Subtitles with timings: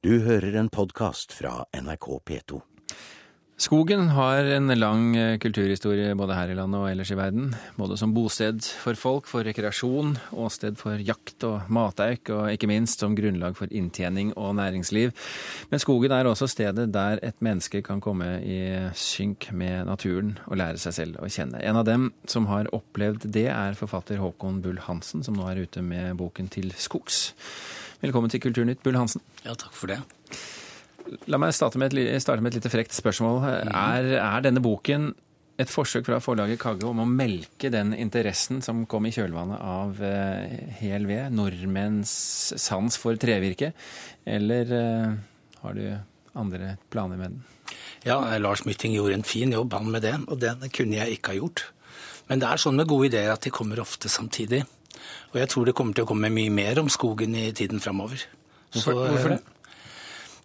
[0.00, 2.58] Du hører en podkast fra NRK P2.
[3.60, 7.50] Skogen har en lang eh, kulturhistorie både her i landet og ellers i verden.
[7.76, 13.04] Både som bosted for folk, for rekreasjon, åsted for jakt og matauk, og ikke minst
[13.04, 15.12] som grunnlag for inntjening og næringsliv.
[15.68, 18.62] Men skogen er også stedet der et menneske kan komme i
[18.96, 21.60] synk med naturen og lære seg selv å kjenne.
[21.60, 25.60] En av dem som har opplevd det, er forfatter Håkon Bull Hansen, som nå er
[25.66, 27.34] ute med boken Til skogs.
[28.00, 29.20] Velkommen til Kulturnytt, Bull Hansen.
[29.44, 29.98] Ja, takk for det.
[31.28, 33.42] La meg starte med et, starte med et lite frekt spørsmål.
[33.68, 35.10] Er, er, denne boken
[35.60, 40.00] et forsøk fra forlaget Kagge om å melke den interessen som kom i kjølvannet av
[40.06, 42.14] eh, hel ved, nordmenns
[42.56, 43.74] sans for trevirke,
[44.24, 45.12] eller eh,
[45.60, 45.84] har du
[46.40, 47.76] andre planer med den?
[48.08, 51.34] Ja, Lars Mytting gjorde en fin jobb han med det, og den kunne jeg ikke
[51.34, 51.66] ha gjort.
[52.32, 54.64] Men det er sånn med gode ideer at de kommer ofte samtidig.
[55.32, 58.22] Og jeg tror det kommer til å komme mye mer om skogen i tiden framover.
[58.72, 59.40] Hvorfor, hvorfor det?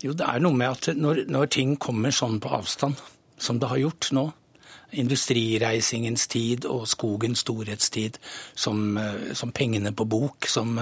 [0.03, 2.99] Jo, det er noe med at når, når, ting kommer sånn på avstand,
[3.41, 4.25] som det har gjort nå,
[4.95, 8.19] industrireisingens tid og skogens storhetstid,
[8.55, 8.99] som,
[9.35, 10.77] som pengene på bok, som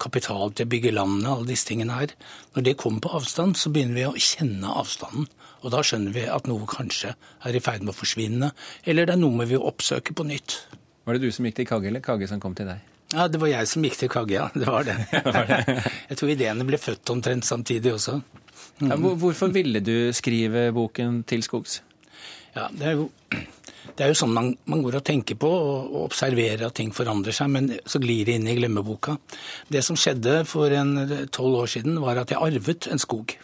[0.00, 2.12] kapital til å bygge landet, alle disse tingene her
[2.54, 5.30] Når det kommer på avstand, så begynner vi å kjenne avstanden.
[5.64, 8.52] Og da skjønner vi at noe kanskje er i ferd med å forsvinne,
[8.84, 10.60] eller det er noe vi vil oppsøke på nytt.
[11.08, 12.97] Var det du som gikk til Kagge, eller Kagge som kom til deg?
[13.14, 14.48] Ja, det var jeg som gikk til Kagge, ja.
[14.52, 14.96] Det var det.
[16.10, 18.20] jeg tror ideene ble født omtrent samtidig også.
[18.78, 21.80] Ja, hvorfor ville du skrive boken til skogs?
[22.54, 23.08] Ja, Det er jo,
[23.96, 26.92] det er jo sånn man, man, går og tenker på og, og observerer at ting
[26.94, 29.16] forandrer seg, men så glir det inn i glemmeboka.
[29.68, 30.72] Det som skjedde for
[31.34, 33.34] tolv år siden, var at jeg arvet en skog.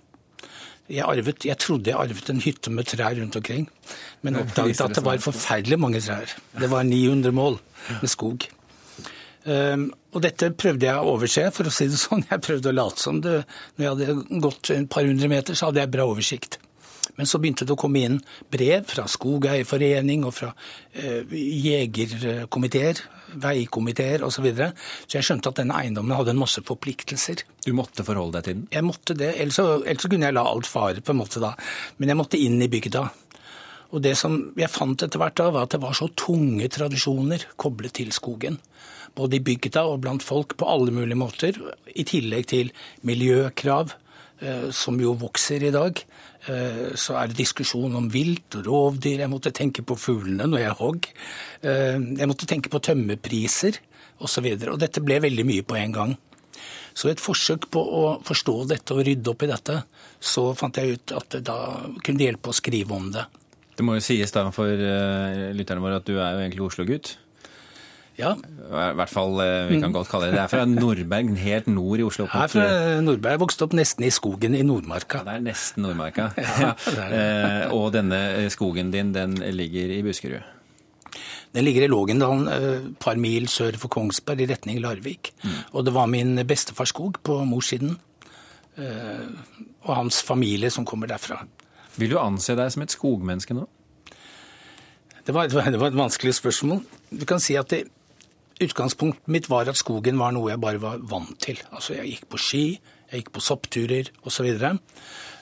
[0.85, 3.65] Jeg, arvet, jeg trodde jeg arvet en hytte med trær rundt omkring,
[4.23, 6.37] men oppdaget at det var forferdelig mange trær.
[6.61, 7.59] Det var 900 mål
[8.03, 8.45] med skog.
[9.45, 12.25] Um, og dette prøvde jeg å overse, for å si det sånn.
[12.31, 13.43] Jeg prøvde å late som det.
[13.77, 16.61] Når jeg hadde gått et par hundre meter, så hadde jeg bra oversikt.
[17.19, 18.17] Men så begynte det å komme inn
[18.51, 20.49] brev fra Skogeierforening og fra
[20.97, 23.03] eh, jegerkomiteer,
[23.45, 24.39] veikomiteer osv.
[24.39, 24.71] Så, videre.
[25.07, 27.45] så jeg skjønte at denne eiendommen hadde en masse forpliktelser.
[27.67, 28.65] Du måtte forholde deg til den?
[28.75, 29.31] Jeg måtte det.
[29.43, 31.53] Ellers ellers kunne jeg la alt fare, på en måte da.
[32.01, 33.05] Men jeg måtte inn i bygda.
[33.95, 37.47] Og det som jeg fant etter hvert da, var at det var så tunge tradisjoner
[37.61, 38.59] koblet til skogen
[39.15, 41.59] både i bygda og blant folk på alle mulige måter,
[41.95, 42.73] i tillegg til
[43.07, 43.95] miljøkrav,
[44.41, 46.03] eh, som jo vokser i dag.
[46.49, 49.23] Eh, så er det diskusjon om vilt og rovdyr.
[49.23, 51.09] Jeg måtte tenke på fuglene når jeg hogg.
[51.63, 53.79] Eh, jeg måtte tenke på tømmerpriser
[54.21, 54.51] osv.
[54.53, 56.17] Og, og dette ble veldig mye på en gang.
[56.95, 59.81] Så et forsøk på å forstå dette og rydde opp i dette,
[60.23, 61.57] så fant jeg ut at det da
[62.07, 63.25] kunne hjelpe å skrive om det.
[63.75, 64.71] Det må jo sies da for
[65.57, 67.17] lytterne våre at du er jo egentlig Oslo-gutt.
[68.15, 68.31] Ja.
[68.39, 70.43] I hvert fall, eh, vi kan godt kalle det det.
[70.45, 72.29] er fra Nordberg, helt nord i Oslo.
[72.31, 72.67] Jeg er fra
[73.03, 73.35] Nordberg.
[73.35, 75.25] Jeg vokste opp nesten i skogen i Nordmarka.
[75.25, 76.29] Ja, det er nesten Nordmarka.
[76.63, 77.23] ja, det det.
[77.25, 78.19] Eh, og denne
[78.53, 80.43] skogen din, den ligger i Buskerud?
[81.55, 85.33] Den ligger i Lågendalen, et par mil sør for Kongsberg, i retning Larvik.
[85.43, 85.59] Mm.
[85.73, 87.95] Og det var min bestefars skog på morssiden.
[89.85, 91.45] Og hans familie som kommer derfra.
[92.01, 93.67] Vil du anse deg som et skogmenneske nå?
[95.25, 96.83] Det var, det var et vanskelig spørsmål.
[97.11, 97.85] Du kan si at det,
[98.63, 101.59] Utgangspunktet mitt var at skogen var noe jeg bare var vant til.
[101.75, 102.65] Altså Jeg gikk på ski,
[103.11, 104.47] jeg gikk på soppturer osv.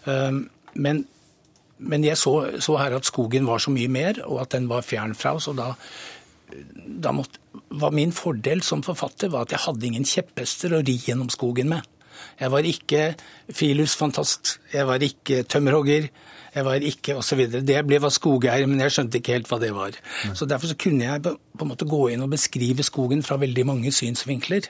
[0.06, 0.38] Um,
[0.72, 1.02] men,
[1.76, 4.86] men jeg så, så, her at skogen var så mye mer, og at den var
[4.86, 5.50] fjern fra oss.
[5.52, 5.74] og da,
[6.72, 10.96] da måtte, var Min fordel som forfatter var at jeg hadde ingen kjepphester å ri
[11.04, 11.84] gjennom skogen med.
[12.41, 13.03] Jeg var ikke
[13.53, 16.09] friluftsfantast, jeg var ikke tømmerhogger,
[16.53, 17.47] jeg var ikke osv.
[17.65, 19.97] Det ble var skogeier, men jeg skjønte ikke helt hva det var.
[20.27, 20.34] Mm.
[20.37, 23.66] Så Derfor så kunne jeg på en måte gå inn og beskrive skogen fra veldig
[23.66, 24.69] mange synsvinkler.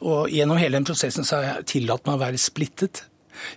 [0.00, 3.04] Og gjennom hele den prosessen så har jeg tillatt meg å være splittet.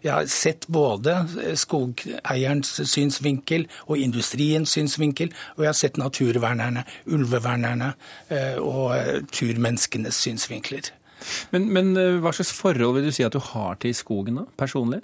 [0.03, 1.16] Jeg har sett både
[1.59, 7.94] skogeierens synsvinkel og industriens synsvinkel, og jeg har sett naturvernerne, ulvevernerne
[8.30, 10.94] eh, og eh, turmenneskenes synsvinkler.
[11.53, 14.45] Men, men, eh, hva slags forhold vil du si at du har til skogen da,
[14.59, 15.01] personlig?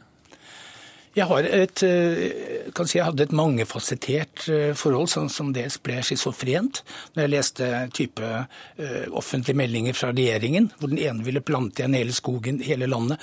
[1.18, 5.80] Jeg har et, eh, kan si jeg hadde et mangefasettert eh, forhold, sånn som dels
[5.82, 6.84] ble schizofrent.
[7.16, 8.34] Når jeg leste type
[9.10, 13.20] offentlige meldinger fra regjeringen, hvor den ene ville plante igjen hele skogen, i hele landet,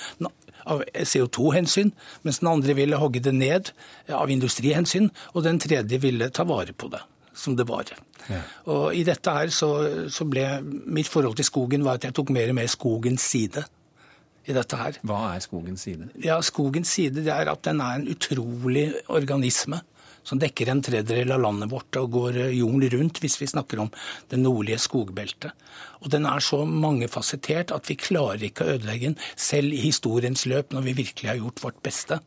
[0.67, 1.93] av CO2-hensyn,
[2.27, 3.71] mens den andre ville hogge det ned
[4.11, 7.05] av industrihensyn, og den tredje ville ta vare på det
[7.37, 7.93] som det var.
[8.27, 8.41] Ja.
[8.73, 9.71] Og I dette her så,
[10.11, 13.63] så ble mitt forhold til skogen var at jeg tok mer og mer skogens side
[14.47, 14.97] i dette her.
[15.07, 16.09] Hva er skogens side?
[16.23, 19.81] Ja, Skogens side det er at den er en utrolig organisme
[20.27, 23.91] som dekker en tredjedel av landet vårt og går jorden rundt, hvis vi snakker om
[24.31, 25.53] det nordlige skogbeltet.
[26.03, 30.43] Og den er så mangefasettert at vi klarer ikke å ødelegge den, selv i historiens
[30.49, 32.19] løp, når vi virkelig har gjort vårt beste.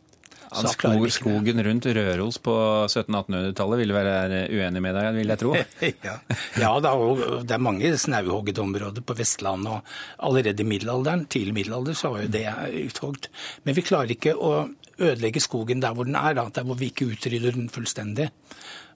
[0.50, 2.54] Så skog, skogen rundt Røros på
[2.88, 5.52] 1700-1800-tallet ville være uenig med deg, vil jeg tro?
[6.08, 6.16] ja,
[6.58, 9.78] ja det, er, det er mange snauhogget områder på Vestlandet.
[9.78, 12.46] og Allerede i middelalderen, tidlig middelalder så var jo det
[12.88, 13.30] uthogd.
[13.62, 14.54] Men vi klarer ikke å
[15.00, 18.30] ødelegge skogen der hvor den er, da, der hvor vi ikke utrydder den fullstendig.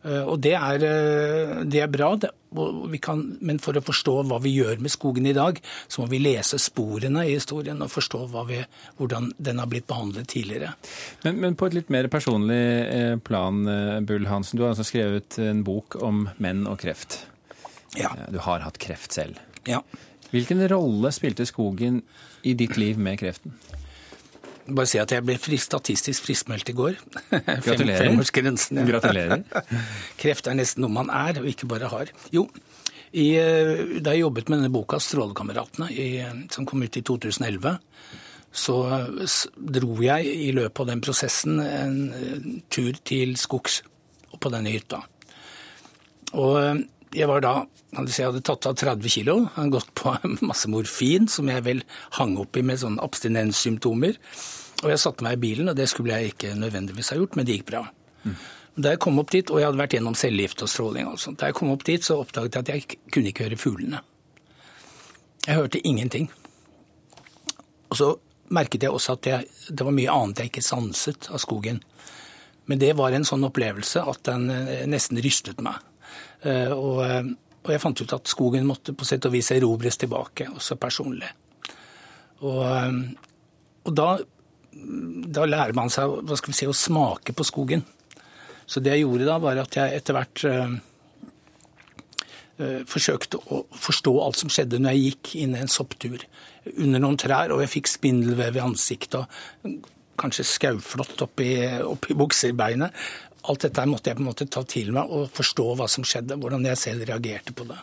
[0.04, 2.30] Eh, og det er, eh, det er bra, det,
[3.02, 5.58] kan, men for å forstå hva vi gjør med skogen i dag,
[5.88, 8.20] så må vi lese sporene i historien og forstå
[8.50, 8.60] vi,
[8.98, 10.74] hvordan den har blitt behandlet tidligere.
[11.24, 13.64] Men, men, på et litt mer personlig eh, plan,
[14.04, 14.60] Bull Hansen.
[14.60, 17.22] Du har altså skrevet en bok om menn og kreft.
[17.96, 18.12] Ja.
[18.28, 19.40] Du har hatt kreft selv.
[19.70, 19.80] Ja.
[20.34, 22.02] Hvilken rolle spilte skogen
[22.44, 23.54] i ditt liv med kreften?
[24.64, 26.94] Bare si at jeg ble frist, statistisk friskmeldt i går.
[27.66, 28.06] Gratulerer.
[28.06, 28.81] Femårsgrensen.
[28.81, 28.87] Ja.
[28.88, 29.43] Gratulerer.
[30.20, 32.12] Kreft er nesten noe man er, og ikke bare har.
[32.32, 32.46] Jo,
[33.14, 37.78] i, eh, da jeg jobbet med denne boka 'Strålekameratene', som kom ut i 2011,
[38.55, 38.76] så
[39.55, 43.82] dro jeg i løpet av den prosessen en tur til skogs
[44.32, 45.02] og på denne hytta.
[46.34, 46.82] Og eh,
[47.14, 47.55] jeg var da
[47.94, 50.14] jeg hadde tatt av 30 kilo, hadde gått på
[50.49, 51.84] masse morfin, som jeg vel
[52.19, 54.19] hang opp i med sånne abstinenssymptomer.
[54.82, 57.46] Og jeg satte meg i bilen, og det skulle jeg ikke nødvendigvis ha gjort, men
[57.46, 57.84] det gikk bra.
[58.25, 58.34] Mm.
[58.75, 61.38] Da jeg kom opp dit, og jeg hadde vært gjennom cellegift og stråling, og sånt,
[61.40, 64.02] da jeg kom opp dit, så oppdaget jeg at jeg kunne ikke høre fuglene.
[65.44, 66.26] Jeg hørte ingenting.
[67.93, 68.10] Og så
[68.55, 71.78] merket jeg også at jeg, det var mye annet jeg ikke sanset av skogen.
[72.67, 75.78] Men det var en sånn opplevelse at den eh, nesten rystet meg.
[76.44, 77.32] Eh, og eh,
[77.64, 81.31] og jeg fant ut at skogen måtte på sett og vis erobres tilbake, også personlig.
[82.44, 82.99] Og, um,
[83.88, 84.08] og da,
[85.32, 87.87] da, lærer man seg hva skal vi si, å smake på skogen.
[88.69, 90.44] Så det jeg gjorde da, var at jeg etter hvert
[92.87, 96.20] forsøkte å forstå alt som skjedde når jeg gikk inn i en sopptur
[96.76, 99.88] under noen trær, og jeg fikk spindelvev i ansiktet og
[100.20, 101.49] kanskje skauflått oppi,
[101.82, 102.94] oppi buksebeinet
[103.50, 106.38] alt dette måtte jeg på en måte ta til meg og forstå hva som skjedde,
[106.41, 107.81] hvordan jeg selv reagerte på det.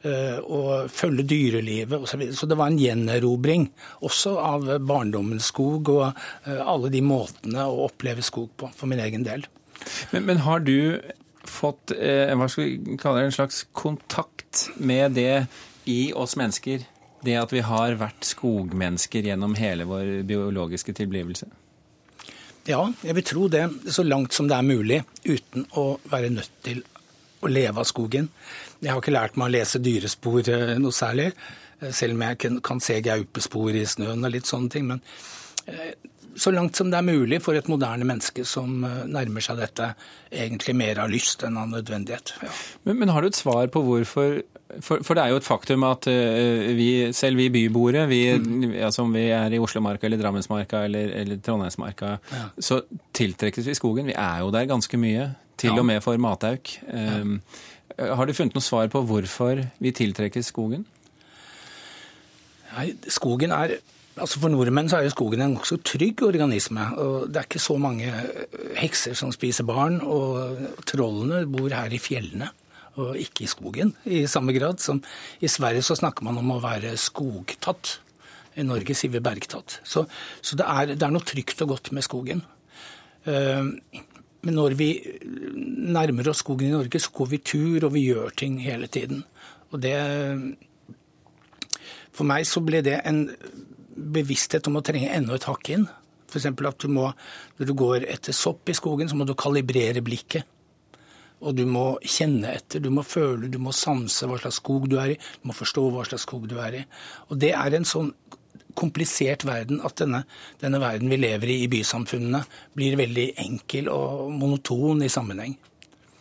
[0.00, 2.22] Uh, og følge dyrelivet osv.
[2.30, 3.66] Så, så det var en gjenerobring
[4.06, 9.02] også av barndommens skog og uh, alle de måtene å oppleve skog på, for min
[9.04, 9.44] egen del.
[10.14, 11.00] Men, men har du
[11.50, 15.46] fått eh, hva skal vi kalle det, en slags kontakt med det
[15.90, 16.84] i oss mennesker?
[17.24, 21.50] Det at vi har vært skogmennesker gjennom hele vår biologiske tilblivelse?
[22.68, 23.64] Ja, jeg vil tro det.
[23.88, 26.82] Så langt som det er mulig, uten å være nødt til
[27.40, 28.28] å leve av skogen.
[28.80, 31.30] Jeg har ikke lært meg å lese dyrespor eh, noe særlig,
[31.80, 34.90] eh, selv om jeg kan se gaupespor i snøen og litt sånne ting.
[34.92, 35.00] Men
[35.66, 35.94] eh,
[36.40, 39.90] så langt som det er mulig for et moderne menneske som nærmer seg dette,
[40.32, 42.32] egentlig mer av lyst enn av nødvendighet.
[42.40, 42.54] Ja.
[42.88, 44.40] Men, men, har du et svar på hvorfor
[44.78, 48.76] for, for, det er jo et faktum at uh, vi, selv vi byboere, vi, mm.
[48.78, 52.44] ja, som vi er i Oslomarka eller Drammensmarka eller, eller Trondheimsmarka, ja.
[52.62, 52.82] så
[53.16, 54.06] tiltrekkes vi skogen.
[54.06, 56.70] Vi er jo der ganske mye, til og med for matauk.
[56.86, 57.40] Um,
[57.98, 58.14] ja.
[58.16, 60.86] Har du funnet noe svar på hvorfor vi tiltrekkes skogen?
[62.70, 63.80] Nei, skogen er
[64.18, 66.86] Altså For nordmenn så er jo skogen en nokså trygg organisme.
[66.98, 68.10] og Det er ikke så mange
[68.76, 72.50] hekser som spiser barn, og trollene bor her i fjellene
[72.98, 74.80] og ikke i skogen i samme grad.
[74.82, 75.02] Som
[75.40, 77.98] I Sverige så snakker man om å være skogtatt.
[78.58, 79.78] I Norge sier vi bergtatt.
[79.86, 80.04] Så,
[80.42, 82.42] så det, er, det, er, noe trygt og godt med skogen.
[83.24, 83.70] Uh,
[84.40, 84.90] men når vi
[85.54, 89.22] nærmer oss skogen i Norge, så går vi tur, og vi gjør ting hele tiden.
[89.70, 89.96] Og det
[92.10, 93.28] For meg så ble det en
[94.00, 95.86] bevissthet om å trenge enda et hakk inn.
[96.30, 96.46] F.eks.
[96.46, 97.10] at du må,
[97.58, 100.46] når du går etter sopp i skogen, så må du kalibrere blikket.
[101.40, 104.98] Og du må kjenne etter, du må føle, du må sanse hva slags skog du
[105.00, 105.20] er i.
[105.40, 106.84] Du må forstå hva slags skog du er i.
[107.32, 108.12] Og det er en sånn
[108.78, 110.22] komplisert verden at denne,
[110.60, 112.44] denne verden vi lever i i bysamfunnene,
[112.76, 115.56] blir veldig enkel og monoton i sammenheng.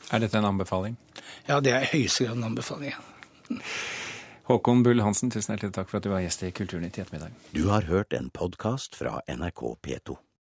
[0.10, 0.98] Er dette en anbefaling?
[1.50, 2.96] Ja, det er i høyeste grad en anbefaling.
[4.50, 7.36] Håkon Bull Hansen, tusen hjertelig takk for at du var gjest i Kulturnytt i ettermiddag.
[7.54, 10.16] Du har hørt en podkast fra NRK P2.